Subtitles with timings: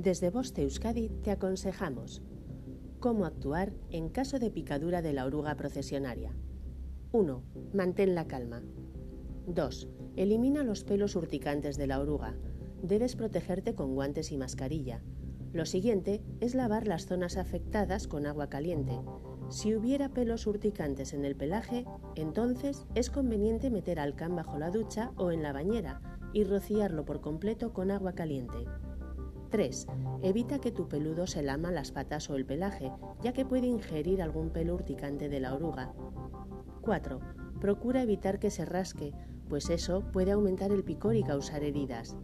[0.00, 2.22] Desde Boste Euskadi te aconsejamos
[3.00, 6.36] cómo actuar en caso de picadura de la oruga procesionaria.
[7.10, 7.42] 1.
[7.74, 8.62] Mantén la calma.
[9.48, 9.88] 2.
[10.14, 12.36] Elimina los pelos urticantes de la oruga.
[12.80, 15.02] Debes protegerte con guantes y mascarilla.
[15.52, 19.00] Lo siguiente es lavar las zonas afectadas con agua caliente.
[19.48, 24.70] Si hubiera pelos urticantes en el pelaje, entonces es conveniente meter al can bajo la
[24.70, 26.00] ducha o en la bañera
[26.32, 28.58] y rociarlo por completo con agua caliente.
[29.50, 29.86] 3.
[30.22, 34.20] Evita que tu peludo se lama las patas o el pelaje, ya que puede ingerir
[34.20, 35.92] algún pelo urticante de la oruga.
[36.82, 37.20] 4.
[37.60, 39.12] Procura evitar que se rasque,
[39.48, 42.16] pues eso puede aumentar el picor y causar heridas.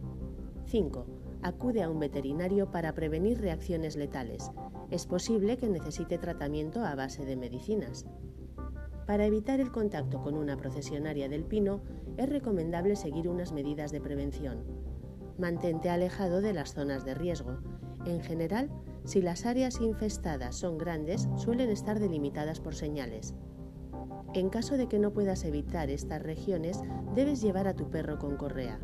[0.65, 1.05] 5.
[1.41, 4.51] Acude a un veterinario para prevenir reacciones letales.
[4.91, 8.05] Es posible que necesite tratamiento a base de medicinas.
[9.07, 11.81] Para evitar el contacto con una procesionaria del pino,
[12.17, 14.63] es recomendable seguir unas medidas de prevención.
[15.37, 17.57] Mantente alejado de las zonas de riesgo.
[18.05, 18.69] En general,
[19.03, 23.35] si las áreas infestadas son grandes, suelen estar delimitadas por señales.
[24.33, 26.81] En caso de que no puedas evitar estas regiones,
[27.15, 28.79] debes llevar a tu perro con correa.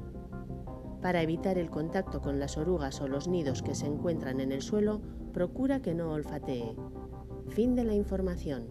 [1.01, 4.61] Para evitar el contacto con las orugas o los nidos que se encuentran en el
[4.61, 5.01] suelo,
[5.33, 6.75] procura que no olfatee.
[7.49, 8.67] Fin de la información.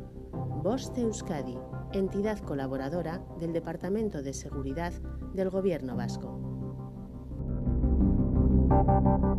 [0.62, 1.58] Boste Euskadi,
[1.92, 4.92] entidad colaboradora del Departamento de Seguridad
[5.34, 6.49] del Gobierno Vasco.
[8.86, 9.29] Thank you.